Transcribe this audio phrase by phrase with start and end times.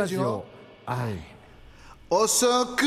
[0.00, 0.46] ラジオ
[0.86, 1.12] 愛
[2.08, 2.84] 遅く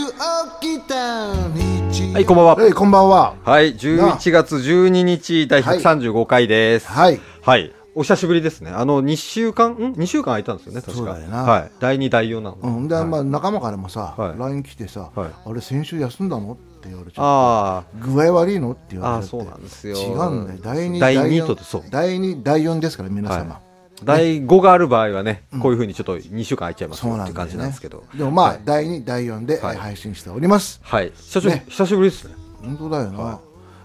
[0.59, 2.55] 起きた日はい、こんばんは。
[2.55, 6.87] はいこんばんははい、11月12日第135回です。
[6.87, 7.71] はいはい。
[7.93, 8.71] お久しぶりですね。
[8.71, 10.97] あの、2週間、ん ?2 週間空いたんですよね、確か。
[10.97, 11.71] そうだよなはい。
[11.79, 12.57] 第2、第4なの。
[12.59, 16.53] うんで、はいまあ仲間からもさ、はい LINE 来てさ、はいあれ先週休んだの？
[16.53, 18.71] って言われちゃあう具合悪いの？
[18.71, 19.95] って言あ、ああ、われてそうなんですよ。
[19.95, 21.83] 違うんだよ第2第四2と、そう。
[21.91, 23.72] 第2第4ですから皆様、はい
[24.05, 28.03] 第5がある場合はね、こういうふうにちょっと2週間空いちゃいますっていう感じなんねですけど。
[28.15, 28.61] でもまあ、はい。
[28.63, 30.79] 第2第4で、配信しております。
[30.83, 31.11] はい。
[31.15, 31.65] 久しぶり、ね。
[31.67, 32.35] 久しぶりですね。
[32.63, 33.39] 本当だよな、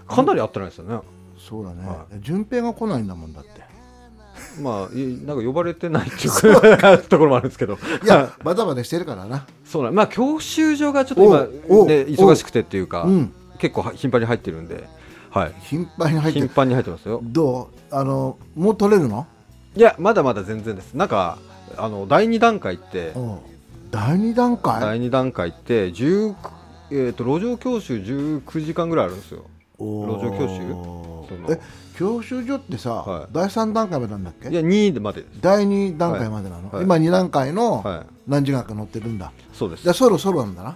[0.07, 0.99] かなり会ってないですよね。
[1.37, 3.67] そうだね、は順平が来ないんだもんだって。
[4.61, 7.77] まあ、いなんか呼ばれてないっていう ところもあるんですけど。
[8.03, 9.45] いやバタバタしてるからな。
[9.65, 11.39] そうなんまあ教習所がちょっと今、
[11.85, 13.33] ね、忙しくてっていうか、うん。
[13.57, 14.87] 結構は頻繁に入ってるんで、
[15.31, 16.47] はい、頻繁に入ってる。
[16.47, 17.19] 頻繁に入ってますよ。
[17.23, 17.95] どう？
[17.95, 19.27] あのもう取れるの？
[19.75, 20.93] いや、まだまだ全然です。
[20.93, 21.37] なんか、
[21.77, 23.37] あの第2段階って、うん。
[23.91, 24.81] 第2段階？
[24.81, 26.35] 第2段階って19、
[26.91, 29.45] えー、と路上教習19時間ぐらいあるんですよ。
[29.77, 30.19] おー。
[30.19, 30.67] 路上教習？
[30.67, 31.51] その。
[31.51, 31.59] え
[31.97, 33.27] 教習所ってさ、はい。
[33.31, 34.49] 第3段階までなんだっけ？
[34.49, 35.39] いや、2までです。
[35.41, 36.83] 第2段階までなの、はい。
[36.83, 39.83] 今2段階のはい、何時間か乗ってるんだ、そうです。
[39.83, 40.69] じゃあそろそろなんだな。
[40.71, 40.73] い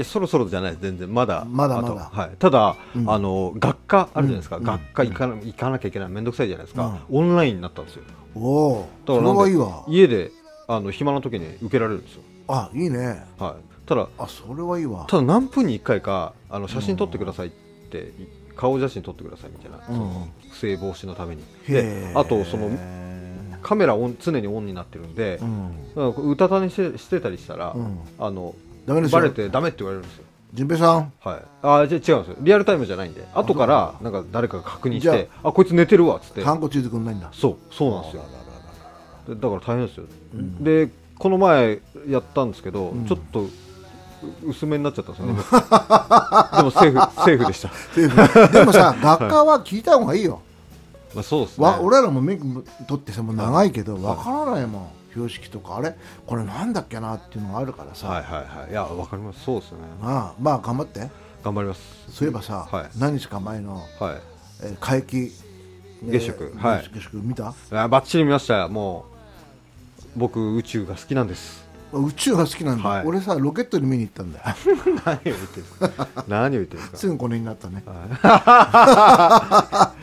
[0.00, 2.10] や、そろそろじゃない全然、まだ、まだまだ。
[2.12, 3.10] はい、ただ、うん。
[3.10, 4.64] あの、学科あるじゃないですか、うん。
[4.64, 8.02] 学科行かな行かなきゃいけない、めんどくさいじゃないですか、オンラインになったんですよ。
[8.34, 9.84] おおそれだからなんではいいわ。
[9.88, 10.30] 家で
[10.68, 13.24] あの暇な時に受けられるんですよ、あいいね。
[13.38, 15.06] はい、ただあそれはいいわ。
[15.08, 17.50] ただ何分に1回かあの写真撮ってくださいっ
[17.90, 18.12] て、
[18.56, 21.42] 顔写真撮ってくださいみたいな、うん不正防止のために。
[21.68, 22.70] へでーあとその
[23.62, 25.38] カメラオン常にオンになってるんで
[25.96, 26.30] う、ん。
[26.30, 27.98] うたた寝してしてたりしたら、うん。
[28.18, 28.54] あの
[28.90, 29.20] ダメですよ。
[29.20, 30.24] バレてダメって言われるんですよ。
[30.52, 31.12] 順平さん。
[31.20, 32.36] はい、あじゃあ違うんですよ。
[32.40, 33.24] リアルタイムじゃないんで。
[33.34, 36.42] 後からなんか誰かが確認してあこいつ寝てるわっつって。
[36.42, 37.28] ハンコついてくんないんだ。
[37.32, 38.24] そうそうなんですよ。
[39.28, 40.06] でだから大変ですよ、
[40.60, 41.78] でこの前
[42.08, 43.50] やったんですけど、ちょっとう
[44.48, 45.34] 薄めになっちゃったんですよね。
[45.34, 48.52] でもセーフセーフでした、 セーフ。
[48.52, 50.40] でもさ学科は聞いた方がいいよ、
[51.14, 51.64] まあ、そうですね。
[51.66, 54.88] わ俺らも免許取ってさもう長いけどわからないもん。
[55.10, 55.76] 標識とか。
[55.76, 55.96] あれ？
[56.26, 58.70] これなんだっけなっていうのがあるからさ、はいはいはい。
[58.70, 59.42] いやわかります。
[59.44, 59.84] そうですよね。
[60.00, 61.10] まあまあ頑張って。
[61.42, 61.80] 頑張ります。
[62.10, 62.90] そういえばさ、はい。
[62.98, 63.84] 何日か前の、はい。
[64.62, 65.32] えー、皆既
[66.02, 66.54] 月食。
[66.56, 66.82] はい。
[66.92, 67.54] 月食見た？
[67.72, 68.68] あバッチリ見ましたよ。
[68.68, 69.06] も
[70.16, 71.68] う僕宇宙が好きなんです。
[71.92, 73.04] 宇宙が好きなんだ、はい。
[73.04, 74.44] 俺さロケットに見に行ったんだよ。
[75.04, 76.08] 何を言ってるんですか？
[76.28, 76.96] 何を言ってるんですか？
[76.98, 77.82] すぐこれになったね、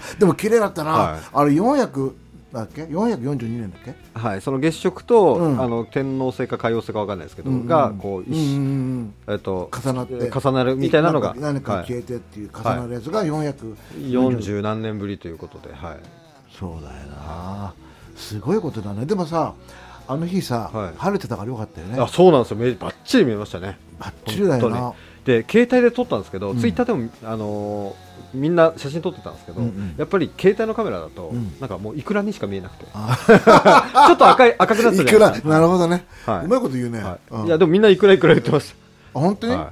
[0.19, 1.19] でも綺麗だったな、はい。
[1.34, 2.12] あれ400
[2.53, 3.94] だっけ？442年だっけ？
[4.13, 5.62] はい、その月食と、うん。
[5.62, 7.62] あの天王星か海王星かわかんないですけど、うん。
[7.62, 10.31] うんがこう一うんうんうんえっと重なって。
[10.31, 15.97] 重なるみたいなのが何か消えてっていう重なるやつが440、40何年ぶりということで、はい、
[16.57, 17.74] そうだよな。
[18.16, 19.06] すごいことだね。
[19.06, 19.53] でもさ
[20.07, 20.94] あの日さ、はい。
[20.97, 22.00] 晴れてたからよかったよね。
[22.00, 22.57] あそうなんですよ。
[22.57, 23.78] めばっちり見えましたね。
[24.00, 24.94] バッチリだよな。
[25.25, 26.59] で携帯で撮ったんですけど、うん。
[26.59, 29.96] ツイッターでも、あのーみんな写真撮ってたんですけど、うんうん。
[29.98, 31.60] やっぱり携帯のカメラだと、ん。
[31.60, 32.86] なんかもういくらにしか見えなくて。
[32.88, 35.50] ちあょっと赤い赤くなってたじゃないですか。
[35.50, 36.46] なるほどね、はい。
[36.46, 37.34] うまいこと言うね、はい。
[37.34, 37.46] うん。
[37.48, 38.70] いやでもみんないくらいくら言ってまし
[39.14, 39.72] たあ本当に、は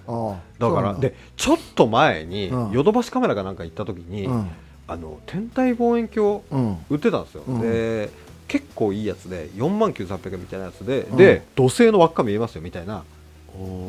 [0.57, 0.61] い。
[0.61, 2.71] だからでちょっと前にうん。
[2.71, 4.49] ヨドバシカメラかなんか行った時に、うん。
[4.87, 6.77] あの天体望遠鏡うん。
[6.89, 7.61] 売ってたんですよ、うん。
[7.61, 8.09] で
[8.47, 11.17] 結構いいやつで4万9800円みたいなやつで、うん。
[11.17, 13.03] で土星の輪っか見えますよみたいな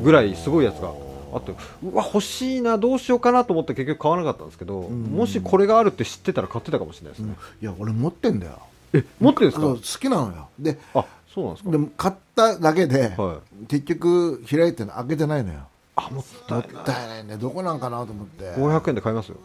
[0.02, 0.92] ぐらいすごいやつが
[1.36, 1.52] あって
[1.84, 5.02] うわ欲しいなどうしようかなと思って結局買わなかったんですけど、ん。
[5.04, 7.30] もしこれがあるって知ってたら買ってたかもしれないですうん。
[7.30, 8.58] ね、いや俺持ってんだよ。
[8.92, 9.66] え持ってるんですか？
[9.66, 10.48] 好きなのよ。
[10.58, 11.70] であそうなんですか？
[11.70, 15.60] でも買っただけで、は結局開いて開けてないのよ。
[15.98, 16.72] あもったもっい。
[16.74, 17.36] ないたいないね。
[17.38, 18.44] どこなんかなと思って。
[18.52, 19.36] 500円で買いますよ。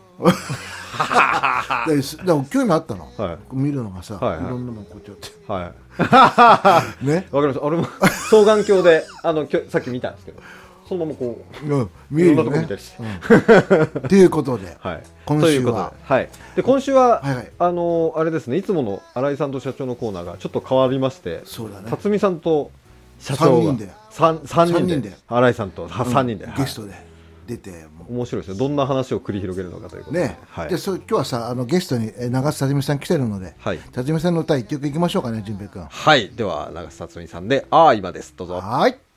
[1.87, 3.37] ですでも興味あったの、はい。
[3.53, 4.45] 見るのがさ、はいはい。
[4.45, 5.29] いろんなもんこうやって。
[5.47, 5.71] は
[7.03, 7.05] い。
[7.05, 7.65] ね、 わかりました。
[7.65, 10.41] 俺も双眼鏡であのきょさっき見たんですけど
[10.91, 12.59] そのままこううん、見るいろんよね。
[12.59, 13.01] 見たりして。
[13.01, 14.09] うん。
[14.09, 15.47] ということで、はい、今週は。
[15.47, 17.51] ということで,、はい、で今週は、はいはい。
[17.59, 21.89] あのあれですねいつもの新井さんと社長のコーナーがちょっと変わりましてそうだね。
[21.89, 22.71] 辰巳さんと
[23.21, 23.73] 社長が
[24.11, 24.85] 三人で。
[24.85, 25.13] 人で。
[25.29, 26.57] 新井さんとは3人で、はい。
[26.57, 26.93] ゲストで
[27.47, 28.59] 出ても面白いですね。
[28.59, 30.23] どんな話を繰り広げるのかということで。
[30.23, 30.69] うね、はい。
[30.69, 33.77] でそう今日はさあのゲストにえー長瀬辰巳さん来てるので、はい。
[33.77, 35.87] 辰巳さんの歌一曲いきましょうかね純平君。
[35.89, 38.55] はい、では長瀬辰巳さんで「ああ今です」どうぞ。
[38.55, 39.10] はーい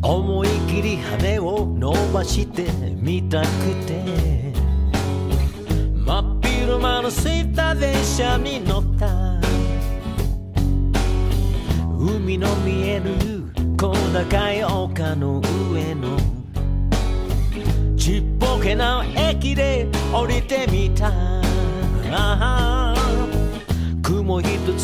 [0.00, 2.64] 思い切り羽を伸ばして
[2.96, 3.46] みたく
[3.86, 4.27] て。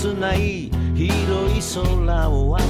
[0.05, 2.69] つない広い空を渡る。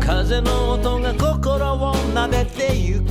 [0.00, 3.04] 風の音が心を撫でてゆく。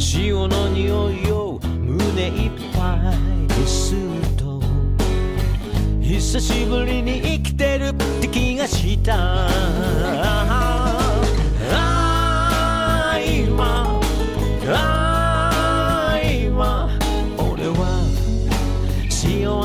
[0.00, 4.62] 潮の匂いを胸いっぱい吸うと
[6.00, 9.14] 久しぶりに生きてるって気がした。
[9.14, 9.50] あ
[13.12, 14.00] あ今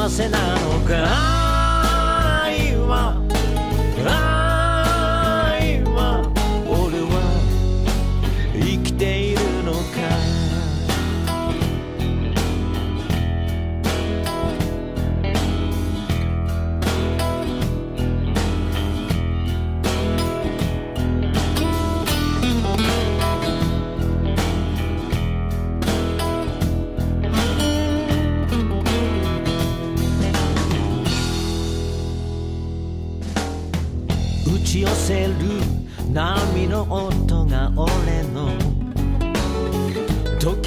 [0.10, 1.51] せなのか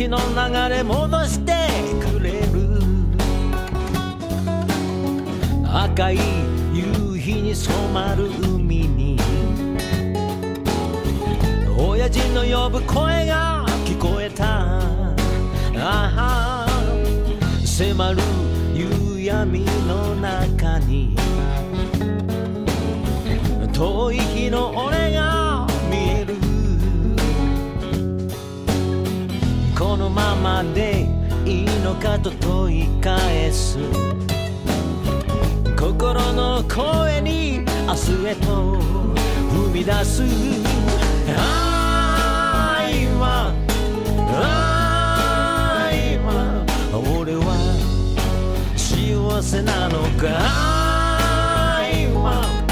[0.05, 1.53] 時の流れ戻して
[1.99, 2.79] くれる。
[5.67, 6.19] 赤い
[6.75, 9.19] 夕日に染まる海に。
[11.79, 14.79] 親父の呼ぶ声が聞こえた。
[15.77, 16.67] ああ
[17.65, 18.19] 迫る
[18.75, 21.17] 夕闇の中に。
[23.73, 24.94] 遠い日の俺
[30.45, 31.07] まで
[31.47, 33.79] いいのかと問い返す。
[35.75, 40.23] 心の声に明日へと踏み出す。
[41.35, 43.55] ああ今
[44.29, 46.61] ああ今
[47.19, 47.57] 俺は
[48.77, 50.29] 幸せなのか？
[50.29, 52.64] ああ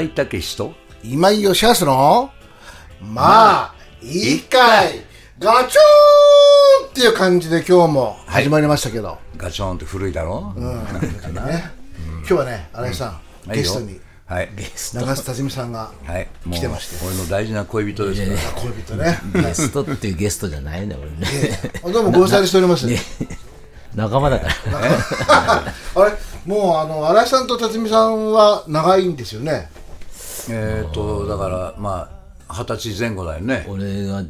[0.00, 0.74] 井武史と？
[1.02, 2.30] 今井義康の、
[3.00, 5.02] まあ、いいかい、
[5.38, 10.80] ガチョーンっていう感じで今日も始まりましたけど、ガチョンって古いだろ、うん、ね、
[12.20, 13.54] 今日はね、新井さん、うん。
[13.54, 14.00] ゲストに。
[14.30, 14.48] はい
[14.94, 16.28] 長須辰巳さんがはい。
[16.44, 18.62] もう来てまして、俺の大事な恋人ですから。
[18.62, 19.18] 恋人ね。
[19.34, 21.72] ゲストっていうゲストじゃないね、俺ね。
[21.84, 22.86] あどうもご無沙汰しております。
[23.96, 24.54] 仲間だから。
[25.26, 26.12] あれ、
[26.46, 29.68] もうあの新井さんと辰巳さんは長いんですよね。
[30.48, 32.10] えっとだからま
[32.48, 33.66] あ二十歳前後だよね。
[33.68, 34.22] 俺が、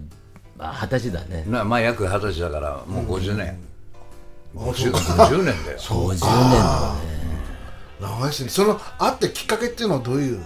[0.57, 1.45] まあ、二十歳だね。
[1.47, 3.59] なまあ約二十歳だからもう50年、
[4.55, 5.79] 50, 50年だよ。
[5.79, 7.21] 50年だね。
[8.01, 8.49] 長いですね。
[8.51, 10.41] その会ってきっかけっていうのはどういう？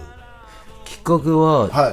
[0.85, 1.89] きっかけはは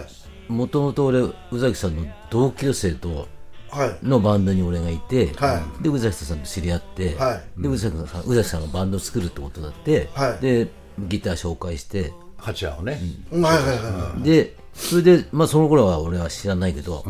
[0.49, 0.53] い。
[0.53, 3.27] もともと俺宇崎さんの同級生と
[3.71, 4.07] はい。
[4.07, 10.43] のバンドに俺がいて、はで宇崎さんと知り合って、はで宇崎さん宇崎さんがバンドを作るってことだって、はい。
[10.43, 12.13] でギター紹介して
[12.43, 13.43] 八夜をね、うん。
[13.43, 14.23] はいはいはいはい。
[14.23, 17.05] でそれで、まあ、その頃は俺は知らないけど、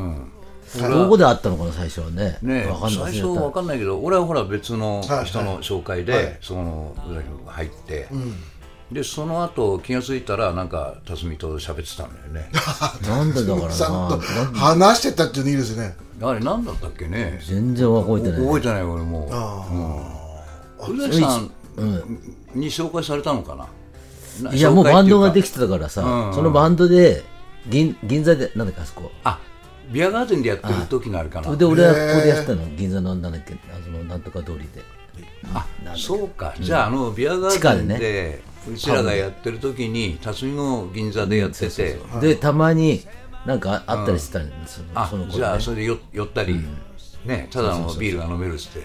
[0.79, 2.39] どこで会ったのかな最初はね。
[2.43, 3.13] ねわかんない。
[3.13, 6.39] 最初忘れたわかんないけど俺はほら別のはい人の紹介で、はい。
[6.41, 8.09] その宇崎君が入って、
[8.91, 12.51] でその後気が付いたらなんか辰巳と喋ってたんだよね。
[13.09, 14.21] なんでだからな。
[14.55, 15.97] 話してたっていうのいいですね。
[16.21, 17.41] あれ何だったっけね？
[17.47, 18.41] 全然覚えてない。
[18.41, 19.27] 覚えてない俺も
[20.81, 21.51] う、うん、宇崎さん
[22.55, 23.69] に紹介されたのかなな？
[24.53, 27.25] いやもうバンドができきてたからさ、そのバンドで
[27.69, 29.11] 銀銀座でなんだっけあそこ。
[29.25, 29.39] あ
[29.91, 31.57] ビアガーデンでやってる時のあれかな。
[31.57, 32.67] で俺はここでやってたの。
[32.77, 34.83] 銀座のなんだっけあのなんとか通りで。
[35.53, 43.03] あそうか、じゃああのビアガーデンでうちらがやってる時に辰巳も銀座でやってて、でたまに
[43.45, 45.39] なんかあったりしてたんですよ、あその頃ね。
[45.39, 46.61] じゃあそれでよ寄ったり、
[47.25, 48.83] ねただのビールが飲めるっつって。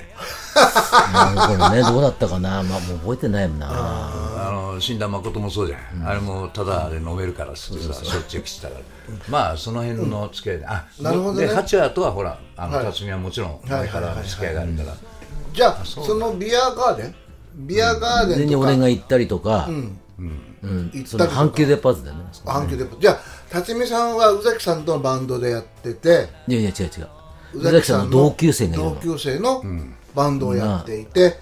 [0.56, 3.68] あの頃ね どうだったかな、まあ、もう覚えてないもんな。
[3.70, 8.82] あの死んだ誠もそうじゃん、あれもただで飲めるからっつってさしょっちゅう来てたから。
[9.30, 11.48] まあその辺の付き合いで、あなるほどね。
[11.48, 12.86] で八夜とはほらあのはい。
[12.86, 14.94] 辰巳はもちろん前からの付き合いがあるから、
[15.54, 17.16] じゃあそのビアガーデン？
[17.56, 18.68] ビアガーデでンとか。
[18.68, 19.92] 俺が行ったりとか、行っ
[20.92, 22.24] たりとその阪急かデパートだよね。
[22.46, 26.30] 阪急デポじゃあ辰巳さんは宇崎さんとのバンドでやってて。
[26.48, 27.08] いやいや違う違う
[27.54, 28.96] 宇崎さんの同級生同の。
[28.98, 29.64] 級生の
[30.16, 31.36] バンドをやっていて、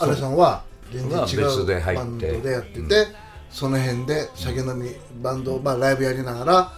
[0.00, 3.06] アレさんは全然違うバンドでやってて、
[3.50, 4.90] その辺で酒飲み
[5.22, 6.72] バンド、まあ、ライブやりながら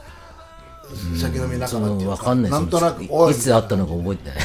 [1.19, 2.51] 酒飲み仲そ間っていうかの分かんない。
[2.51, 4.39] なんとなくいつ会ったのか覚えてない、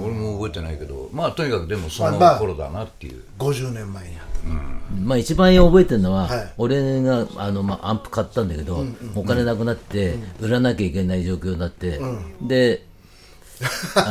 [0.00, 5.00] 俺も覚えてないけど まあとにかくでもそのまあ頃だなっていう、50年前にあった。
[5.02, 6.52] まあ一番覚えてるのは、はい。
[6.58, 12.20] 俺があの、まあ、アンプ買ったんだけど、お金なくなって、売らなきゃいけない状況になって、であの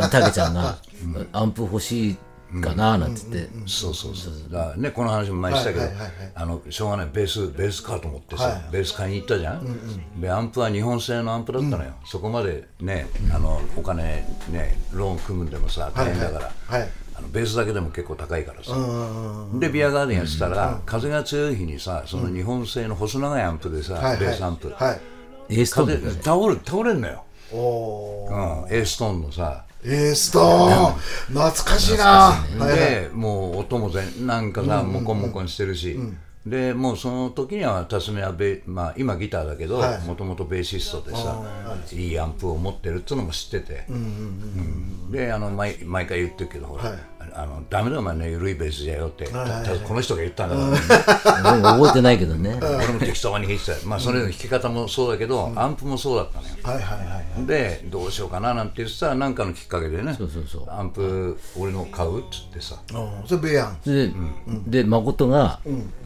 [0.10, 0.78] たけちゃんが、
[1.32, 2.18] アンプ欲しい
[2.62, 4.34] かななんつって、そうそうそう。
[4.52, 6.32] だからねこの話も前にしたけど、はいはいはいはい。
[6.36, 7.10] あのしょうがない。
[7.12, 18.72] ベースベース買うと思ってさ、はいベース買いに行ったじゃん、でアンプは日本製のアンプだったのよ、そこまでねあのお金ねローン組むんでもさ大変だから、はいはいあのベースだけでも結構高いからさ、
[19.60, 25.02] でビアガーデンやってたら、風が強い日にさその日本製の細長いアンプでさ、はいベースアンプ、はい。
[25.50, 27.24] 風倒れ倒れんのよ、
[27.58, 29.66] うん、エーストーンのさ。
[29.86, 30.94] エーストーン。
[31.28, 32.06] 懐かしいな。
[32.06, 32.76] はいはい。
[32.76, 36.00] でもう音も全なんかさ、モコモコにしてるし、
[36.46, 40.02] でもうその時には辰巳はベ、まあ、今ギターだけどはい。
[40.02, 41.42] もともとベーシストでさ
[41.94, 42.12] い。
[42.12, 45.12] いアンプを持ってるっていうのも知ってて、うん。
[45.12, 47.00] であの毎毎回言ってるけどほら、はい
[47.34, 53.88] あのダメだお前ね緩いベースじゃよって、この人が言ったんだから、ね俺覚えてないけどね、俺も適当に弾いてた。
[53.88, 56.56] まあそれの弾き方もそうだけど、アンプもそうだったのよ。
[56.64, 60.70] はいはいはいでどうしようかななんて言ってたらなんかのきっかけでねそうそうそう。
[60.70, 62.80] アンプ俺の買うっつってさ。
[63.26, 63.80] それベアン。
[64.68, 65.60] で,、で誠が、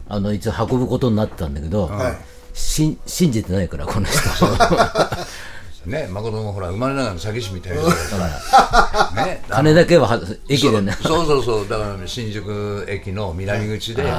[0.08, 2.16] あの一応運ぶことになってたんだけど、はい。
[2.54, 4.18] 信じてないからこの人
[5.86, 7.82] ね、誠もほら生まれながらの詐欺師みたいな。
[7.82, 10.92] 人だからね、 金だけはは駅でね。
[11.02, 14.10] そうそうそうだから新宿駅の南口で、ね、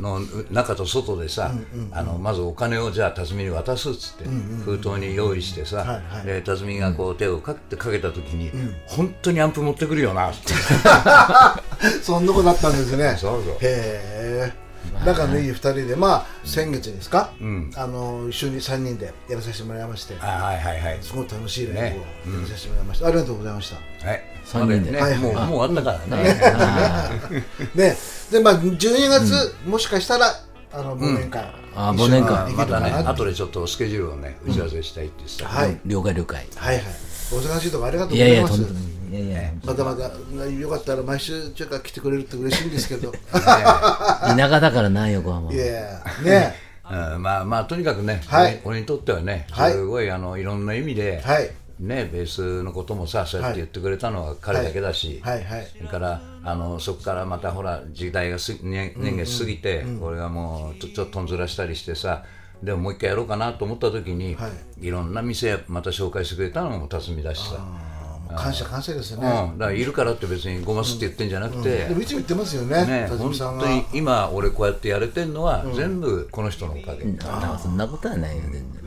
[0.00, 0.20] の
[0.50, 1.52] 中と外でさ、
[1.92, 4.24] あのまずお金をじゃあ辰巳に渡すっつって、
[4.64, 6.26] 封筒に用意してさ、はいはい。
[6.26, 8.50] で辰巳がこう手をかってかけた時に、
[8.86, 10.52] 本当にアンプ持ってくるよなって。
[12.02, 13.16] そんなことだったんですね。
[13.18, 13.52] そうそう。
[13.54, 14.61] へえ
[15.04, 17.32] 仲のいい二人でまあ先月ですか、
[17.76, 20.16] あの一緒に三人でやらさせてもらいまして。
[20.20, 20.98] あはいはいはい。
[21.02, 24.06] すごい楽しいライブをやねらさせてもらいました、ありがとうございました。
[24.06, 24.22] はい。
[24.44, 27.96] 三人でまだはいねもうもう終わったからね、 ね。
[28.30, 30.40] でまあ12月、もしかしたら
[30.72, 31.42] あの忘年会、
[31.74, 35.80] あ一緒に忘年会できまたね後でちょっとスケジュールをね打ち合わせしたいって言ってた、はい。
[35.84, 36.46] 了解了解。
[36.56, 36.84] はいはい。
[37.32, 38.62] お忙しいとこありがとういやいございます。
[38.62, 40.02] やとんでもいやいやまたまた
[40.48, 43.10] よかったら毎週ちょっと来てくれると嬉しいんですけど。
[43.10, 46.54] い田舎だからな横浜やね
[46.90, 48.60] うん、まあまあとにかくね、はい。
[48.64, 49.72] 俺俺にとってはねはい。
[49.72, 51.50] すごいあのいろんな意味で、はい。
[51.78, 55.44] ね、ベースのこともさそうやって言ってくれたのは彼だけだし、はい。
[55.44, 55.66] はい。
[55.76, 62.24] それからあのそこからまたほら時代がす、ね、年月過ぎて、俺がもうちょちょっととんずらしたりしてさ
[62.62, 64.48] でももう一回やろうかなと思った時に、、は
[64.80, 64.90] い。
[64.90, 67.91] ろんな店また紹介してくれたのも辰巳だしさ。
[68.36, 78.82] 感謝感謝ですよね、うん、だからいるからって別にごますって言ってんじゃなくて、でもいつも言ってますよねね、辰本当に今俺こうやってやれてんのは、全部この人のおかげ、なんかそんなことはないよ全然。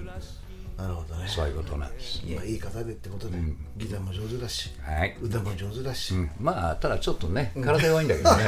[0.77, 1.27] なるほどね。
[1.27, 2.21] そういうことなんです。
[2.35, 3.37] まあいい方でってことで、
[3.77, 5.15] ギターも上手だしはい。
[5.21, 6.29] 歌も上手だし、うん。
[6.39, 8.45] まあただちょっとね体弱いんだけどね。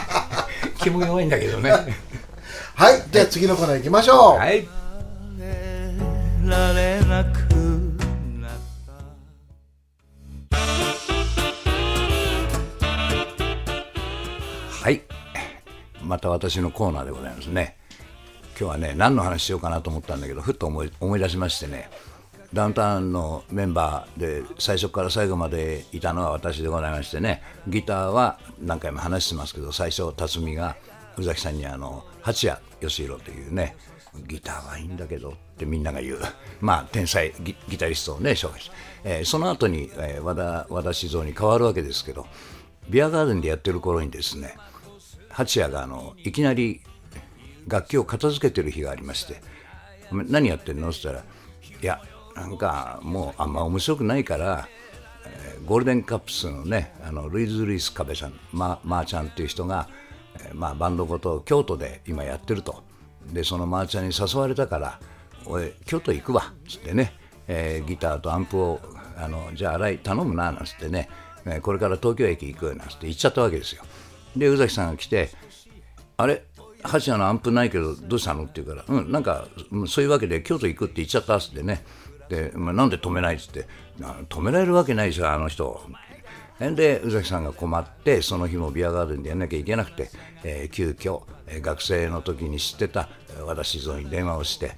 [0.80, 1.70] 気も弱いんだけどね。
[2.74, 3.02] はい。
[3.10, 4.66] じゃあ次のコーナー行きましょう、はい。
[6.50, 7.49] られなく
[16.10, 17.76] また私のコーナーでございますね。
[18.58, 21.88] 今日はね何の話しようかなと思ったんだけどふっと思い思い出しましてね。
[22.52, 27.42] ダウンタウンのメンバーで最初から最後までいたのは私でございましてね。
[27.68, 30.74] ギターは何回も話してますけど最初辰巳が
[31.16, 33.76] 宇崎さんにあの八谷義弘というね。
[34.26, 36.18] ギターはいいんだけどってみんなが言う。
[36.60, 37.32] まあ天才
[37.68, 42.26] ギタリストをね紹介して、えーその後に、えー和田和田静雄に変わるわけですけど
[42.88, 44.56] ビアガーデンでやってる頃にですね
[45.30, 46.80] 八谷があのいきなり
[47.66, 49.40] 楽器を片付けてる日がありまして
[50.12, 51.26] 「何やってんの?」って言ったら
[51.82, 52.02] 「いや
[52.34, 54.68] なんかもうあんま面白くないから、
[55.26, 59.88] えーゴールデンカップスのねあのルイズ・ルイス・カベさんママーちゃんっていう人が、
[60.42, 62.82] えーまあ、バンドごと京都で今やってると。
[63.26, 64.98] でそのマーちゃんに誘われたから
[65.44, 67.12] 「おい京都行くわ」っつってね、
[67.46, 68.80] えーギターとアンプを
[69.18, 71.08] あのじゃあ洗い頼むななんつってね、
[71.44, 73.84] えーこれから東京駅行くなんつって行っちゃったわけですよ。
[74.36, 75.30] で宇崎さんが来て
[76.16, 76.44] あれ
[76.82, 79.46] 八谷のアンプないけどどうしたのって言うから、うん、なんか
[79.86, 81.84] そういうわけで京都行くって言っちゃったっつってね。
[82.28, 83.66] で、まあ、なんで止めないっつって。
[84.28, 85.82] 止められるわけないでしょあの人。
[86.58, 90.10] で宇崎さんが困ってその日もビアガーデンでやんなきゃいけなくて、
[90.44, 94.72] えー急遽、えー学生の時に知ってたえー和田静雄に電話をして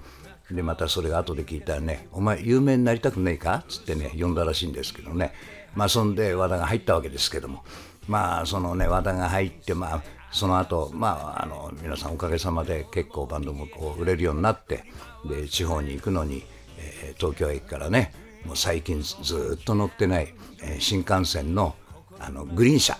[0.49, 5.33] でまたそれが後で聞いたらね「お前有名になりたくねえか?」っつってね呼んだらしいんですけどね。
[5.75, 7.65] まあそんで和田が入ったわけですけども。
[8.09, 14.85] まあそのね和田が入ってまあその後まああの皆さんおかげさまで結構バンドもこう売れるようになって
[15.29, 16.45] で地方に行くのに、
[16.79, 18.13] えー東京駅からね
[18.47, 21.77] もう最近ずっと乗ってない、えー新幹線の
[22.19, 22.97] あのグリーン車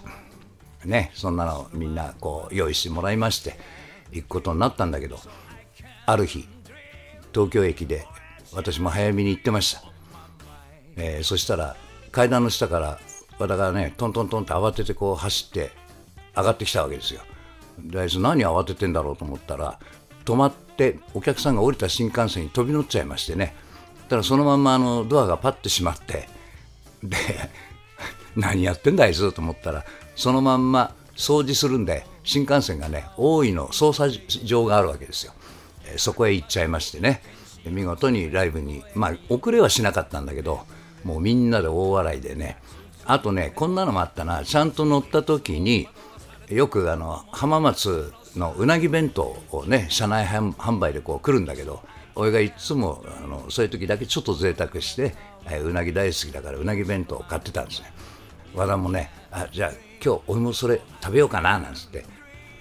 [0.85, 3.59] ねそんなのみんなこう用意してもらいまして
[4.13, 5.19] 行くことになったんだけど
[6.07, 6.47] ある日
[7.33, 8.07] 東京駅で
[8.53, 9.83] 私も早めに行ってました、
[10.97, 11.77] えーそしたら
[12.11, 13.01] 階段の下から
[13.43, 15.71] 和田がねトントントンって慌ててこう走って
[16.37, 17.21] 上がってきたわけですよ。
[17.79, 19.79] であいつ何慌ててんだろうと思ったら
[20.25, 23.55] 止まってお客さんが降りた新幹線に飛び乗っちゃいましてね。
[24.13, 26.29] たらそのまんまあのドアがパッて閉まって
[27.03, 27.17] で
[28.37, 34.09] 何やってんだあいつと思ったらそのまんま掃除するんで新幹線がね大井の捜査
[34.45, 35.33] 場があるわけですよ、
[35.87, 37.23] えそこへ行っちゃいましてね。
[37.65, 40.67] 見事にライブにまあ遅れはしなかったんだけど
[41.05, 42.57] もうみんなで大笑いでね
[43.05, 44.45] あとねこんなのもあったな。
[44.45, 45.89] ちゃんと乗った時に
[46.49, 51.83] よくあの浜松のうなぎ弁当をね車内販売でこう来るんだけど
[52.15, 55.15] 俺がいつもあのそういう時だけちょっと贅沢して、
[55.47, 57.93] えーうなぎ大好きだからうなぎ弁当を買ってたんですね。
[58.55, 59.71] 和田もねあじゃあ
[60.05, 62.05] 今日俺もそれ食べようかななんつって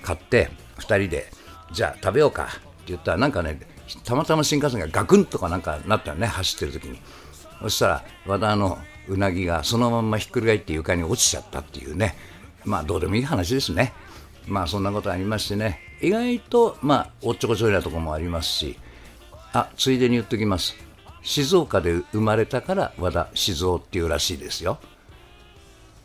[0.01, 1.31] 買って2人で
[1.71, 3.59] じゃあ食べようかって言ったらなんかね
[4.05, 6.99] たまたま新幹線がガクンとかなんかなったのね走ってる時に。
[7.61, 12.15] そしたら和田のうなぎがそのまんまひっくり返って床に落ちちゃったっていうね。
[12.65, 13.93] まあどうでもいい話ですね。
[14.47, 15.79] まあそんなことありましてね。
[16.01, 18.77] 意外とまあおっちょこちょいなところもありますし。
[19.53, 20.75] あついでに言っときます。
[21.23, 24.79] 静岡で生まれたから和田静雄っていうらしいですよ。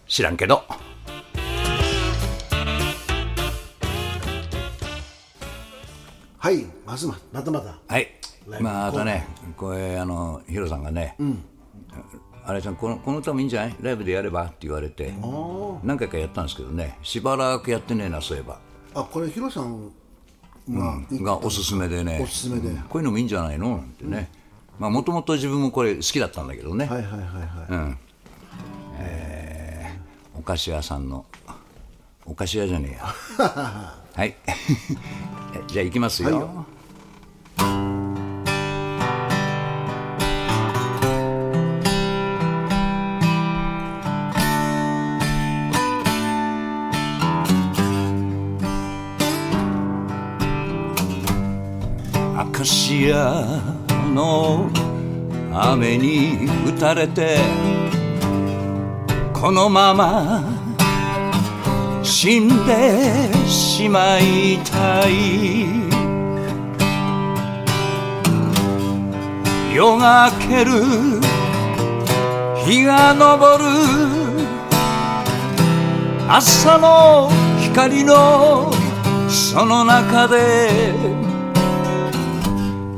[0.09, 0.65] 知らんけど。
[6.39, 7.79] はいまずままたまた。
[7.87, 8.09] はい。
[8.61, 11.17] まああとねこれあのヒロさんがね、
[11.93, 11.95] あ
[12.55, 13.77] れちゃんこのこの歌もいいんじゃない？
[13.81, 15.13] ライブでやればって言われて
[15.83, 16.99] 何回かやったんですけどね。
[17.03, 18.59] しばらくやってねえなそういえば。
[18.95, 19.91] あこれヒロさん
[20.71, 22.21] が、がおすすめでね。
[22.23, 22.69] おすすめで。
[22.69, 22.77] うん。
[22.83, 23.71] こういうのもいいんじゃないの？
[23.71, 24.31] なんてね。
[24.79, 27.97] まあもともと自分もこれ好きだったんだけどね、はいはいはいはい、
[30.39, 31.25] お菓子屋さんの
[32.27, 33.05] お菓子屋じゃねえや。
[34.15, 34.37] はい。
[35.69, 36.67] じゃあ行きますよ,、はいよ
[53.07, 53.63] カシア
[54.13, 54.69] の
[55.53, 57.39] 雨に打たれて
[59.33, 60.43] このまま
[62.03, 65.67] 死んでしまいたい。
[69.73, 70.73] 夜が明ける
[72.65, 73.65] 日が昇る。
[76.29, 78.73] 朝の光の
[79.29, 81.26] その中で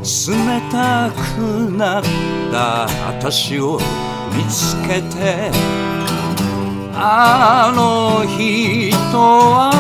[0.08, 0.34] 冷
[0.72, 2.02] たくなっ
[2.50, 3.78] た私を
[4.34, 5.50] 見つけて
[6.94, 9.74] あの人は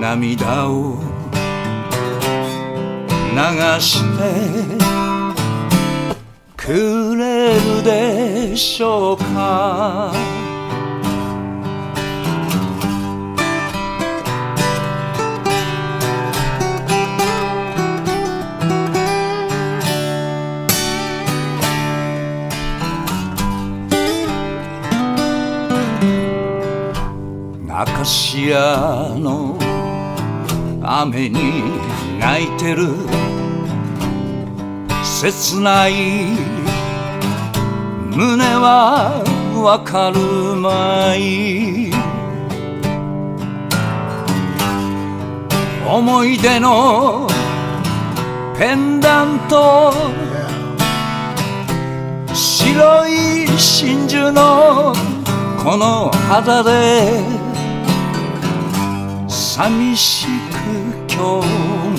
[0.00, 0.98] 涙を
[3.32, 4.22] 流して
[6.56, 10.33] くれるでしょうか？
[28.04, 29.58] 中シアの
[30.82, 31.62] 雨に
[32.20, 32.88] 泣いてる。
[35.02, 36.26] 切ない
[38.14, 39.24] 胸は
[39.56, 41.90] わかるまい。
[45.88, 47.26] 思い出の
[48.58, 49.94] ペンダント。
[52.34, 54.94] 白い真珠の
[55.64, 57.33] この肌で。
[59.56, 60.30] 寂しく
[61.14, 61.46] 今日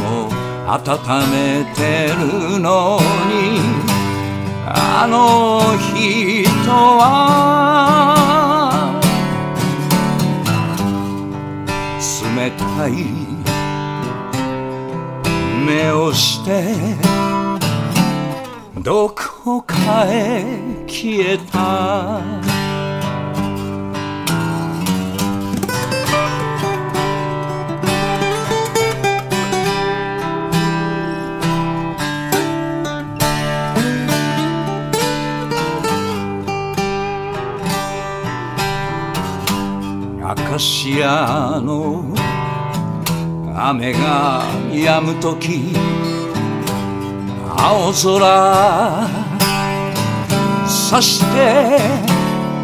[0.04, 0.30] も
[0.68, 0.76] 温
[1.32, 3.62] めてるのに。
[4.68, 5.62] あの
[5.94, 6.50] 人
[6.98, 7.06] は
[12.36, 12.92] 冷たい
[15.66, 16.76] 目をして
[18.82, 19.76] どこか
[20.08, 22.55] へ消えた。
[40.28, 42.04] アカシアの
[43.56, 45.72] 雨が止むとき
[47.56, 49.08] 青空
[50.68, 51.78] さして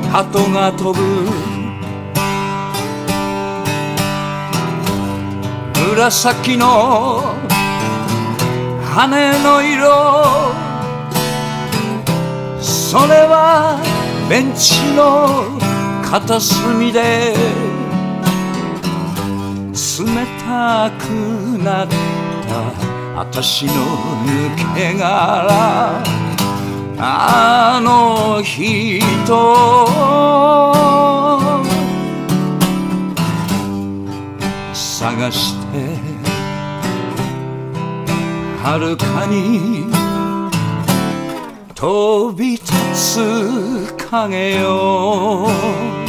[0.10, 1.30] 鳩が飛ぶ。
[5.94, 7.22] 紫の
[8.92, 9.86] 羽の色。
[12.60, 13.80] それは
[14.28, 15.71] ベンチの
[16.12, 17.34] 片隅で
[19.72, 21.06] 冷たく
[21.64, 26.04] なった私の抜け殻
[27.00, 28.68] あの人
[34.74, 35.96] 探して
[38.64, 39.86] 遥かに
[41.74, 46.01] 飛び立つ影よ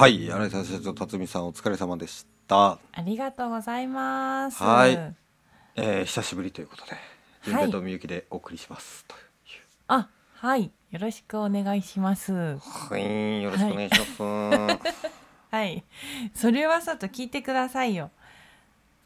[0.00, 4.62] はい柳田社長辰巳さんお疲れ様でしたありがとうございます。
[4.62, 4.92] はい
[5.76, 7.00] えー、久しぶりということではい
[7.44, 9.20] 純平とみゆきでお送りします、という
[9.88, 10.70] あ、はい。
[10.90, 12.32] よろしくお願いします。
[12.32, 14.22] はいよろしくお願いします、
[15.50, 15.84] はい。
[16.34, 18.10] それはさと聞いてくださいよ。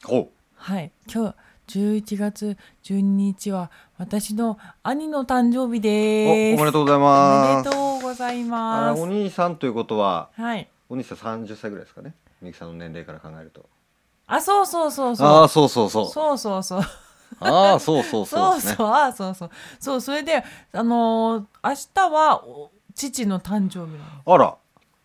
[0.08, 0.92] おはい。
[1.12, 1.34] 今
[1.66, 6.60] 日11月12日は私の兄の誕生日おです。
[6.60, 9.00] おめでとうございおますめでとうございあます。
[9.00, 10.68] らお兄さんということははい。
[10.94, 12.14] お兄さん30歳ぐらいですかね。
[12.40, 13.68] みゆきさんの年齢から考えると。
[14.26, 15.28] あ、そうそうそうそう。
[15.28, 16.08] ああそうそうそう。
[16.08, 16.82] そうそうそう。
[17.40, 18.74] ああそうそうそそううですね。
[18.78, 19.50] そう、あそうそう。
[19.80, 24.34] そう、それで、あのー明日はお父の誕生日なの。
[24.34, 24.54] あら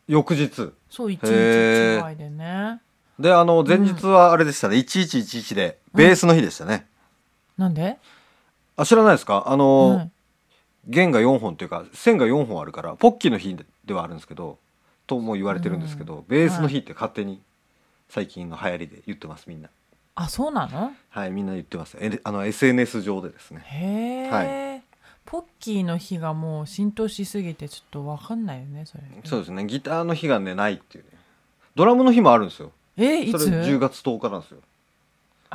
[0.08, 0.71] 翌日。
[0.89, 2.82] そう、一日違いでね。
[3.17, 6.88] であの前日はあれでしたね、1111でベースの日でしたね、
[7.58, 7.97] なんで？
[8.78, 9.43] あ知らないですか？
[9.47, 10.12] あの、うん。
[10.88, 14.58] 弦が4本というか線が4本あるからポッキーの日ではあるんですけど
[15.09, 17.41] とも言われてるんですけど、ベースの日って勝手に
[18.07, 19.69] 最近の流行りで言ってますみんな。
[20.13, 20.91] あ、そうなの？
[21.09, 21.97] はいみんな言ってます。
[21.99, 23.61] えあの SNS 上でですね。
[23.65, 24.81] へえ、は
[25.25, 29.03] ポッキーの日がもう浸透しすぎてちょっとわかんないよねそれ。
[29.23, 29.65] そうですね。
[29.65, 31.09] ギターの日がねないっていうね。
[31.75, 32.71] ドラムの日もあるんですよ。
[32.97, 33.45] えいつ？
[33.45, 34.57] それ10月10日なんですよ。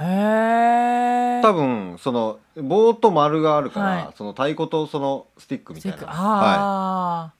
[0.00, 4.08] へえ多分その棒と丸があるから、はい。
[4.16, 5.98] その太鼓とそのスティックみたいな。
[6.02, 7.32] あはあ、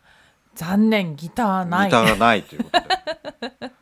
[0.55, 1.87] 残念ギターいない。
[1.87, 3.75] ギターがないということで。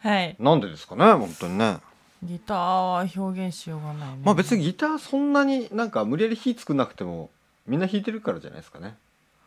[0.00, 0.36] はい。
[0.38, 1.78] なんでですかね本当にね。
[2.22, 4.18] ギターは表現しようがないね。
[4.24, 7.30] まあ別にギターそんなになんか無理やり弾作んなくても
[7.66, 8.96] みんな弾いてるからじゃないですかね。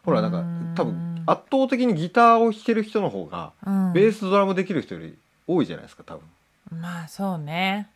[0.03, 0.73] ほらなんかうん。
[0.75, 3.93] 多分圧倒的にギターを弾ける人の方がうん。
[3.93, 6.79] ベースドラムできる人より多いじゃないですか多分。
[6.79, 7.89] まあそうね。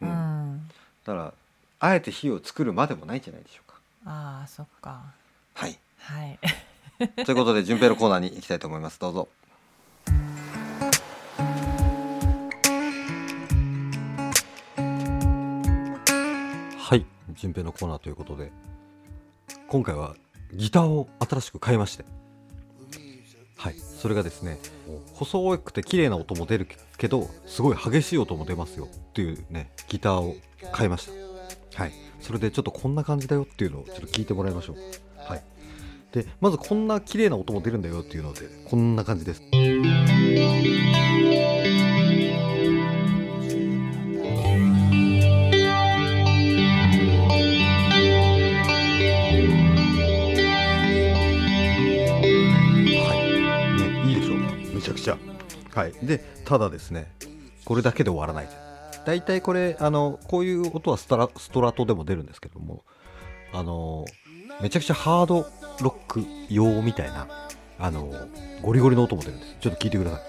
[0.00, 0.10] う、うん。
[0.56, 0.68] ん
[1.04, 1.34] だから
[1.80, 3.78] あえて火を作るまでもないんじゃないでしょうか。
[4.06, 5.02] ああそっか。
[5.54, 5.78] はい。
[5.98, 6.38] はい
[7.24, 9.00] ということで順平のコーナーに行きたいと思います。
[9.00, 9.28] どうぞ。
[16.76, 17.06] はい。
[17.32, 18.52] 順平のコーナーということで
[19.68, 20.14] 今回は
[20.52, 22.04] ギターを新しく買いまして。
[23.56, 23.76] はい。
[23.78, 24.58] それがですね
[25.14, 30.36] 細くて綺麗な音も出るけどすごい激しい音も出ますよっていうねギターを
[30.70, 31.82] 買いました。
[31.82, 31.92] はい。
[32.20, 34.76] それでちょっとこんな感じだよっていうのをちょっと聞いてもらいましょう。
[36.12, 39.42] でまずこんな綺麗な音も出るんだよっていうのでこんな感じです。
[39.42, 39.60] はい、
[53.78, 54.34] ね、いいでしょ。
[54.74, 55.16] めちゃくちゃ。
[55.72, 55.92] はい。
[56.02, 57.12] でただですね
[57.64, 58.48] これだけで終わらない
[59.06, 62.84] 大体これあのこういう音はストラストラトでも出るんですけども
[63.52, 64.04] あの
[64.60, 65.46] めちゃくちゃハード
[65.82, 67.26] ロック用みたいな
[67.78, 68.12] あの
[68.62, 69.56] ゴリゴリの音も出るんです。
[69.60, 70.20] ちょっと聞いてください。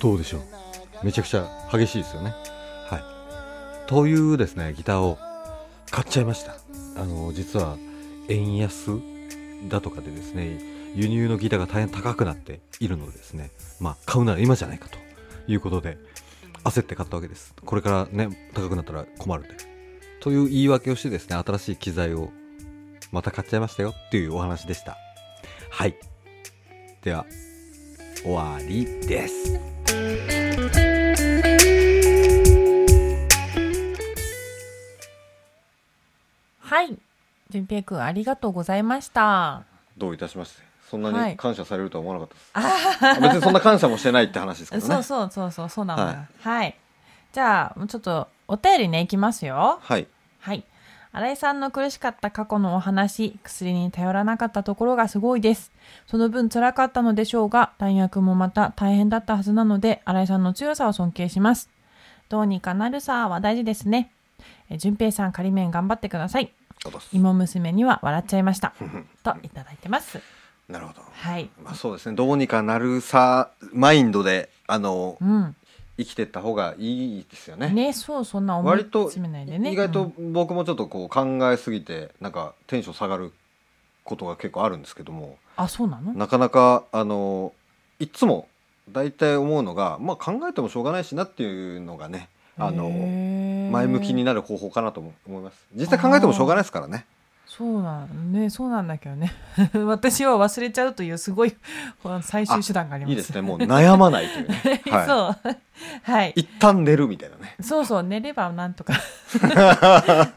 [0.00, 0.42] どうでしょう。
[1.02, 2.32] めちゃくちゃ激しいですよね。
[2.88, 2.98] は
[3.86, 3.88] い。
[3.88, 5.18] というですねギターを
[5.90, 6.56] 買っちゃいました。
[6.96, 7.76] あの実は
[8.28, 8.92] 円安
[9.64, 10.60] だとかでですね
[10.94, 14.98] 輸入のギターが大変高くなっているのでですねまあ買うなら今じゃないかと
[15.46, 15.98] いうことで
[16.64, 17.54] 焦って買ったわけです。
[17.64, 19.54] これからね高くなったら困るんで。
[20.20, 22.30] という言い訳をしてですね新しい機材を
[23.12, 24.96] また買っちゃいましたよっていうお話でした。
[25.70, 25.96] はい。
[27.02, 27.24] では
[28.22, 29.58] 終わりです。
[36.60, 37.07] はい。
[37.50, 39.62] 純平くんありがとうございました。
[39.96, 40.62] どういたしまして。
[40.90, 41.30] そんなはい。
[41.32, 44.88] に感謝されるとは思わなかったです、別にそんな感謝もしてないって話ですけどね。
[44.94, 46.02] そうそうそうそうそうなの。
[46.02, 46.76] よははい、
[47.32, 49.78] じゃあちょっとお便りねいきますよ。
[49.82, 50.06] はい。
[50.40, 50.64] はい。
[51.10, 55.72] 新井さんの苦しかった過去のお話薬に頼らなかったところがすごいです。
[56.06, 61.70] その分辛かったのでしょうが大学もまた大変だったはずなので新井さんの強さを尊敬します。
[62.28, 64.10] どうにかなるさは大事ですね。
[64.70, 66.52] え純平さん仮面頑張ってください
[66.90, 67.08] です。
[67.12, 68.74] 芋娘には笑っちゃいました。
[69.22, 70.20] といただいてます。
[70.68, 71.02] なるほど。
[71.12, 71.48] はい。
[71.62, 72.16] まあそうですね。
[72.16, 75.56] どうにかなるさマインドであのうん。
[75.96, 77.70] 生きてった方がいいですよね。
[77.70, 79.72] ねそうそんな思い割と詰めないでね。
[79.72, 80.32] 意外とうん。
[80.32, 83.32] 僕もちょっとこう考えすぎてなんかテンション下がる
[84.04, 85.38] ことが結構あるんですけども。
[85.56, 86.12] あそうなの？
[86.12, 87.52] なかなかあの
[87.98, 88.46] いつも
[88.92, 92.88] 大体思うのが、まあ、考えてもしょうがないしなっていうのがねあの
[93.70, 95.56] 前向きになる方法かなとも思います。
[95.74, 97.06] 実際考えてもしょうがないですからね。
[97.58, 99.32] そうなんねそうなんだけどね。
[99.86, 101.56] 私は忘れちゃうというすごい
[102.22, 103.10] 最終手段があります。
[103.10, 103.40] いいですね。
[103.40, 105.56] もう悩まないというね、 はそう。
[106.02, 106.32] はい。
[106.36, 107.56] い、一旦寝るみたいなね。
[107.60, 108.92] そうそう寝ればなんとか。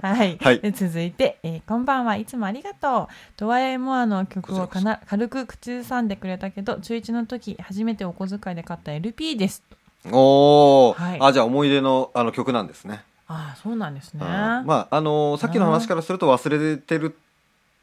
[0.01, 0.59] はい、はい。
[0.61, 3.07] で続いて、えーこんばんはいつもありがとう」
[3.37, 9.63] ドワイモアの曲をかな軽く口ずさんでくれたけど中1の時初めてお小遣いで買った LP です
[10.09, 11.19] おお、はい。
[11.21, 13.03] あじゃあ思い出のあの曲なんですね。
[13.27, 14.27] ああそうなんですね、うん。
[14.27, 17.15] まああのーさっきの話からすると忘れてる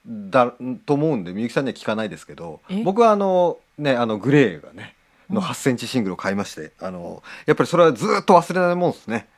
[0.06, 0.52] だ
[0.86, 2.82] と思うんでみゆきさんには聞かないですけどえ？
[2.82, 4.94] 僕はあのねあのグレーがね
[5.30, 5.46] のうん。
[5.46, 9.28] 8センチシングルを買いまして、あのやっぱりそれはずっと忘れないもんですね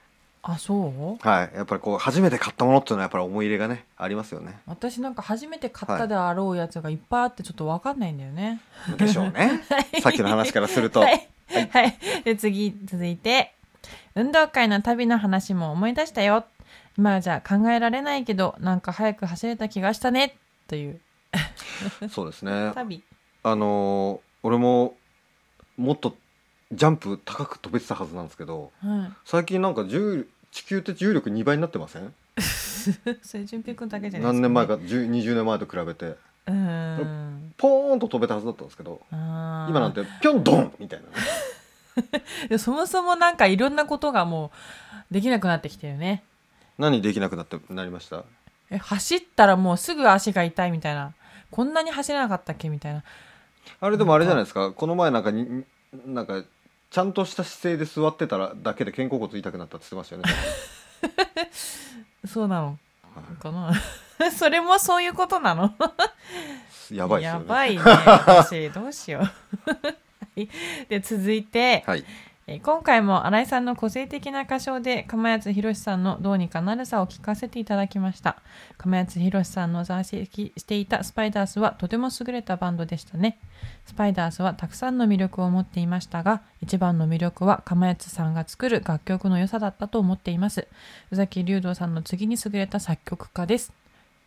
[0.43, 1.29] あそう？
[1.29, 1.57] はい。
[1.57, 4.59] やっぱりこう初めて買ったものっていうのはやっぱり思い入れがねありますよね。
[4.67, 8.61] 私なんか初めて買ったであろうやつがいっぱいあってちょっとわかんないんだよね、
[8.97, 9.61] でしょうね。
[10.03, 11.29] さっきの話からすると、はい。
[11.71, 11.99] はい。
[12.25, 13.53] で、次、続いて、
[14.15, 16.45] 運動会の旅の話も思い出したよ。
[16.97, 20.37] 今はじゃあ考えられないけど、なんか早く走れた気がしたね。
[20.69, 21.01] という。
[22.11, 22.73] そうですね。
[22.77, 23.03] 旅。
[23.43, 24.95] あのー俺も
[25.77, 26.17] もっと
[26.73, 29.13] ジャンプ高く飛べてたはずなんですけどはい。
[29.25, 32.13] 最近なんか重地球って重力2倍になってません？
[33.23, 37.53] それ、純平くんだけじゃない何年前かう10 20年前と比べてーん。
[37.59, 41.07] ポーンと飛べたはずだったんですけどあー今なんてピョンドンみたいな
[42.49, 44.51] ね そもそもなんかいろんなことがも
[45.11, 46.23] うできなくなってきてるね。
[46.79, 48.25] 何できなくなってなりました？
[48.71, 51.13] え、走ったらもうすぐ足が痛いみたいな。
[51.51, 52.69] こんなに走れなかったっけ？
[52.71, 53.03] みたいな。
[53.81, 55.65] あれでもあれじゃないですかこの前なんかに
[56.07, 56.43] なんか
[56.91, 61.49] ちゃんとした姿勢で座ってたらだけで肩甲骨痛くなったって言ってましたよね。
[62.27, 62.79] そうなの。
[63.41, 63.73] かな。
[64.37, 65.75] それもそういうことなの？
[66.93, 67.45] やばいですよね。
[67.45, 67.83] やばいね。
[67.85, 69.23] 私どうしよう。
[69.23, 69.31] は
[70.37, 70.49] い。
[70.89, 72.05] で続いて、はい。
[72.51, 78.43] えー今回も新井さんの個性的な歌唱で釜谷宏さんのどうにかなるさを聞かせていただきました。
[78.77, 83.39] 釜谷宏さんの在籍していたスパイダースはとても優れたバンドでしたね。
[83.87, 90.67] スパイダースはたくさんの魅力を持っていましたが一番の魅力は釜谷さんが作る楽曲の良さだったと思っています。
[91.13, 93.73] 宇崎竜童さんの次に優れた作曲家です。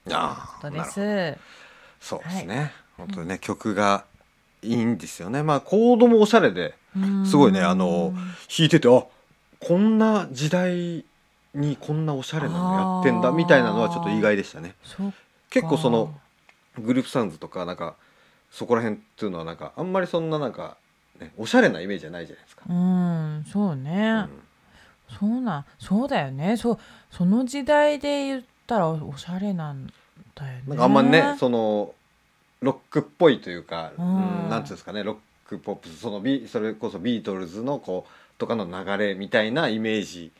[0.10, 0.60] ああ
[2.00, 2.72] そうですね。
[2.96, 4.06] 本当にね、曲が
[4.64, 5.44] いいんですよね。
[5.44, 6.76] まあ、コードもおしゃれで、
[7.26, 8.14] すごいね、あの、
[8.56, 9.04] 弾いてて、あ
[9.60, 11.06] こんな時代
[11.54, 14.76] にこんなおしゃれなのやってんだ、みたいなのはちょっと意外でしたね。
[15.50, 16.14] 結構その、
[16.80, 17.96] グループサウンズとか、なんか、
[18.52, 20.78] そこら辺っていうのはなんか、あんまりそんななんか、
[21.20, 22.64] ね、おしゃれなイメージじゃないじゃないですか。
[22.68, 23.46] うん。
[23.52, 24.44] そうね、うん。
[25.20, 26.58] そうなんそうだよね。
[26.58, 26.80] そう
[27.12, 29.88] その時代で言ったらおおしゃれなん
[30.36, 30.64] だよね。
[30.68, 31.94] なんかあんまりね、その
[32.64, 34.48] ロックっぽいというか、ううん。
[34.48, 40.32] ん、なんていうんですかね、ロックポップス、そのビそれこそビートルズのこうとかの流れみたいなイメージ、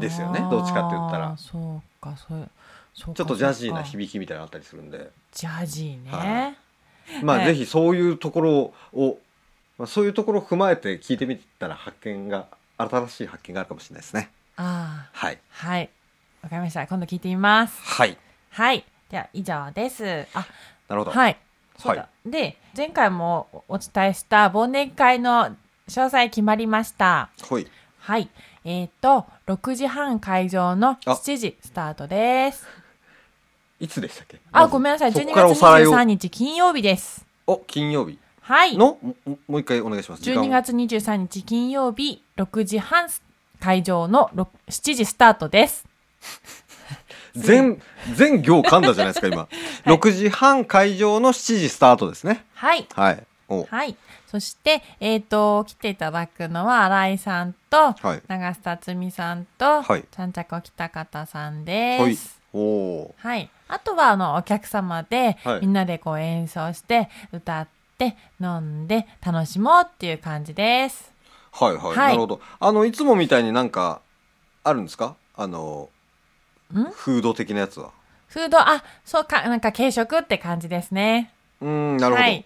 [0.00, 1.34] ですよねどっちかって言ったら。
[1.38, 2.48] そうかそう
[2.94, 7.24] そうかちょっとジャジーな響きみたいなのあったりするんで、ジャジーね、はい。
[7.24, 9.18] まあ、はいぜひそういうところを、
[9.78, 14.30] まあ、そういうところを踏まえて聞いてみたら発見が新しい発見があるかもしれないですね。
[14.56, 15.88] ああはい、はい。
[16.42, 16.86] わかりました。
[16.86, 17.80] 今度聞いてみます。
[17.82, 18.18] はい、
[18.50, 20.46] はいでは以上ですあ
[20.88, 21.10] なるほど。
[21.10, 21.36] はい
[21.78, 25.54] そうだ、で前回もお伝えした忘年会の
[25.88, 27.68] 詳細決まりましたほい、
[28.00, 28.28] はい。
[28.64, 32.66] えっ、と、6時半会場のあ7時スタートです。
[33.80, 34.40] いつでしたっけ？
[34.50, 35.12] あ、ごめんなさい。
[35.12, 37.24] 12そこからお月さらいを23日金曜日です。
[37.46, 38.76] お金曜日はい。
[38.76, 39.14] のも
[39.46, 40.22] もう一回お願いします。
[40.22, 43.08] 時間を12月23日金曜日6時半
[43.60, 45.86] 会場のろ7時スタートです。
[47.38, 47.82] 全
[48.14, 49.48] 全行噛んだじゃないですか今、
[49.94, 52.44] 6時半会場の7時スタートですね。
[52.54, 52.86] はい。
[52.94, 53.22] はい。
[53.48, 53.64] お。
[53.64, 53.96] はい。
[54.26, 58.22] そして、えっ、と、来ていただくのは、新井さんと、はい。
[58.28, 60.04] 長須辰巳さんと、はい。
[60.10, 61.64] ちゃんちゃこ北方さんはい。
[61.64, 62.38] です。
[62.52, 63.48] おおはい。
[63.68, 65.60] あとは、あの、お客様で、はい。
[65.62, 71.10] みんなでこう演奏して、歌って、飲んで、楽しもうっていう感じです。
[71.52, 71.96] はいはい、はい。
[71.96, 72.40] なるほど。
[72.60, 74.00] あのいつもみたいになんか
[74.62, 75.16] あるんですか？
[75.36, 75.97] あのん
[76.72, 77.90] フード的なやつは？
[78.28, 81.32] フード、あ、そうか、なんか軽食って感じですね。
[81.60, 82.44] うーんなるほど、はい。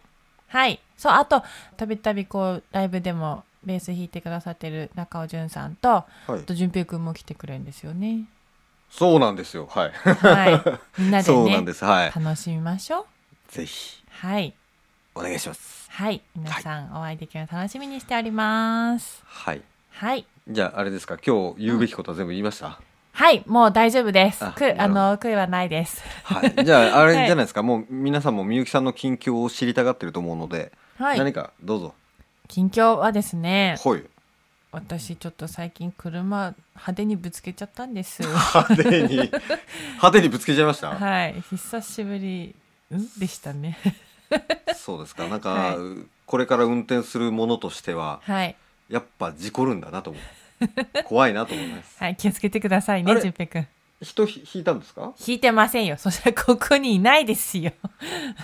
[0.49, 0.81] はい。
[0.97, 1.43] そう、あと、
[1.77, 8.25] たびたびこう、ライブでも、ベース弾いてくださってる中尾淳さんと、はいあと、淳平くんも来てくれるんですよね。
[8.91, 10.63] そうなんですよはいはい。
[11.01, 13.07] みんなでそうなんねで、すはい楽しみましょう。
[13.49, 14.55] ぜひはい。
[15.15, 16.21] お願いしますはい。
[16.37, 19.23] 皆さん、お会いできるの楽しみにしております。
[19.27, 20.27] はいはい。
[20.47, 21.17] じゃああれですか？
[21.19, 22.81] 今日言うべきことは全部言いました、
[23.23, 23.45] はい。
[23.47, 24.45] もう大丈夫です。
[24.45, 26.03] あく、あの、悔いはないです。
[26.25, 31.19] はいじゃああれじはいゃないですか、もう皆さんもみゆきさんの近況を知りたがってると思うので、はい。
[31.19, 31.95] 何かどうぞ
[32.49, 34.05] 近況はですね、ほい
[34.73, 38.23] 私ちょっと最近車派手にぶつけちゃったんです。
[38.25, 39.17] 派手に？
[40.03, 41.41] 派手にぶつけちゃいました、はい。
[41.49, 42.57] 久しぶり、
[42.93, 43.79] んでしたね。
[44.75, 45.77] そうですかなんか、はい
[46.27, 48.57] これから運転するものとしてははい。
[48.89, 50.23] やっぱ事故るんだなと思う
[51.07, 52.17] 怖いなと思いますはい。
[52.17, 53.67] 気をつけてくださいね、あれじゅんぺいくん。
[54.03, 55.13] 人ひ引いたんですか？
[55.27, 55.97] 引いてませんよ。
[55.97, 57.73] そしたらここにいないですよ。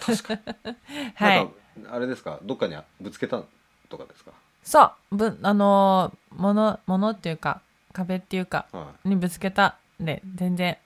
[0.00, 0.40] 確かに
[1.16, 1.48] はい
[1.90, 2.38] あれですか？
[2.42, 3.42] どっかにぶつけた
[3.88, 4.30] とかですか？
[4.62, 5.16] そう。
[5.16, 7.60] ぶ、あのー、もの、ものっていうか、
[7.92, 10.76] 壁っていうか、はにぶつけたんで、全然、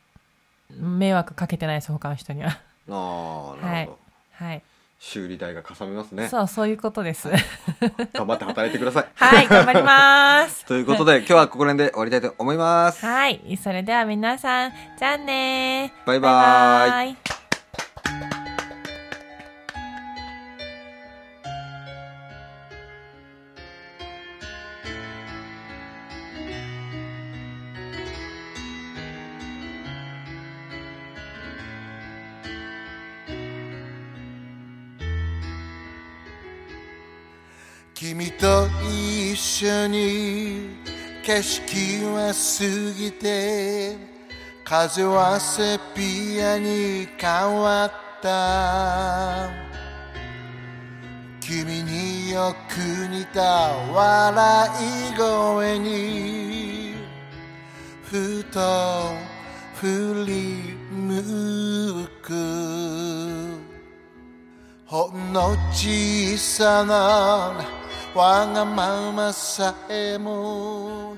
[0.71, 2.51] 迷惑かけてないです、他の人には。
[2.51, 3.99] いああなるほど、
[4.47, 4.63] はい。
[5.05, 7.29] 修理代がかさみますねそう、そういうことです。
[7.29, 10.65] 頑張って働いてください はい、頑張ります。
[10.65, 13.59] ということで今日はここら辺で終わりたいと思いますはい。
[13.61, 17.17] それでは皆さん、じゃあねーバイバーイバイ
[18.31, 18.42] バ
[39.65, 40.71] 緒に
[41.25, 43.97] 景色は過ぎて
[44.65, 49.51] 風はセピアに変わった。
[51.41, 53.43] 君によく似た
[53.93, 54.69] 笑
[55.13, 56.95] い声に
[58.03, 59.13] ふと
[59.75, 62.33] 振り向く。
[64.87, 67.82] ほんの小さな
[68.15, 71.17] わがままさえも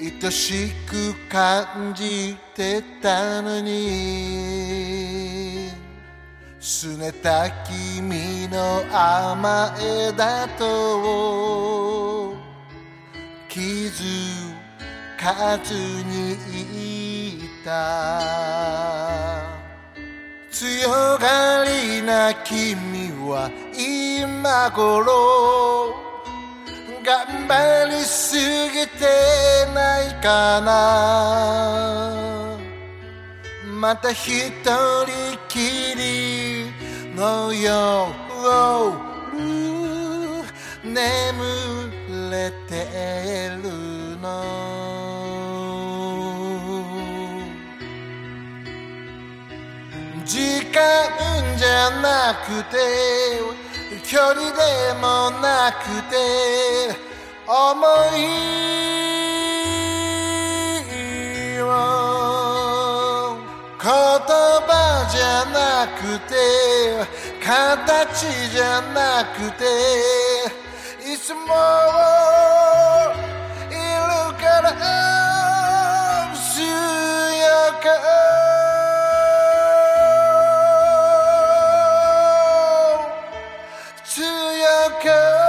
[0.00, 5.70] 愛しく感じてたのに
[6.60, 12.34] 拗ねた君の甘えだと
[13.48, 14.52] 気づ
[15.18, 19.54] かずにいた。
[20.54, 26.03] 強がりな君は今頃
[27.04, 29.04] 頑張りすぎて
[29.74, 30.72] ないかな。
[33.78, 35.06] また一人
[35.46, 36.72] きり
[37.14, 38.10] の夜
[40.82, 40.94] 眠
[42.30, 43.68] れてる
[44.22, 44.24] の。
[50.24, 50.78] 時間
[51.58, 53.63] じゃなくて
[54.06, 56.16] 距離でもなくて
[57.46, 58.20] 思い
[61.62, 61.64] を
[63.80, 64.68] 言葉
[65.10, 66.34] じゃなくて
[67.42, 69.64] 形じゃなくて
[71.10, 71.40] いつも
[73.70, 74.68] いるから
[76.52, 76.52] 強
[77.80, 78.43] く
[84.44, 85.43] 強く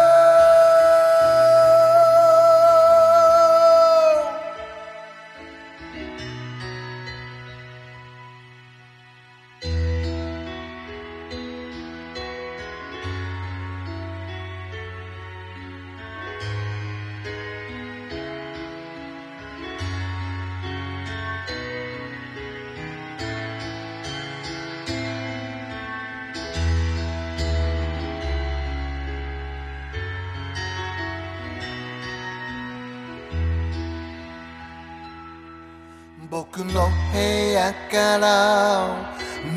[37.96, 38.28] から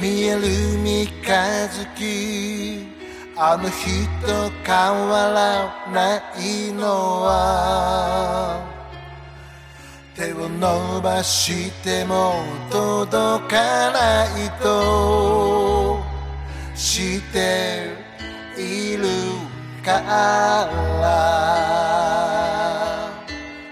[0.00, 0.42] 見える
[0.78, 1.08] 三日
[1.90, 2.86] 月。
[3.36, 4.26] あの日と
[4.64, 4.74] 変
[5.08, 8.62] わらないのは。
[10.14, 16.00] 手を伸ばしても届かないと。
[16.76, 17.90] して
[18.56, 19.08] いる
[19.84, 20.70] から。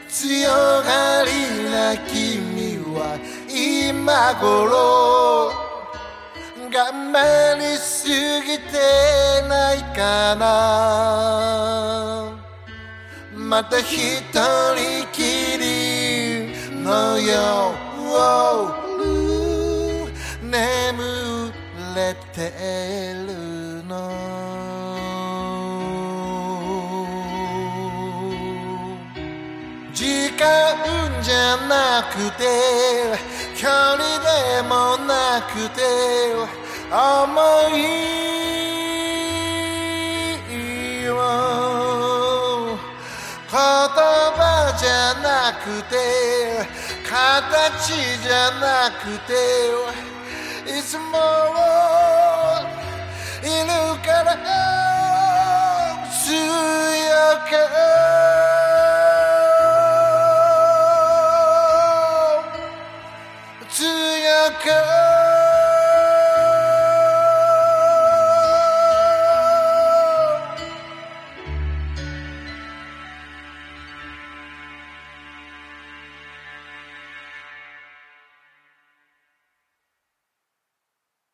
[0.09, 1.16] 強がりな君は
[4.07, 5.51] 今頃
[6.71, 8.79] 頑張りすぎて
[9.49, 10.47] ないかな。
[13.35, 15.65] また一人きり
[16.85, 17.35] の夜
[20.41, 21.53] 眠
[21.97, 22.53] れて
[23.27, 23.93] るの。
[29.93, 30.47] 時間
[31.23, 32.45] じゃなくて
[33.57, 35.81] 距離でもなくて
[36.93, 37.01] 思
[37.75, 37.81] い
[41.09, 41.17] を
[43.51, 45.97] 言葉じゃなくて
[47.09, 49.33] 形じゃなくて
[50.79, 51.17] いつも
[53.43, 53.73] いる
[54.05, 54.37] から
[56.11, 56.29] 強
[57.49, 58.26] く。
[64.67, 64.96] Girl.